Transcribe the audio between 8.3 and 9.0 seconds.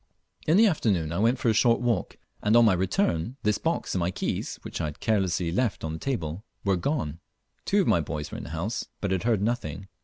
were in the house,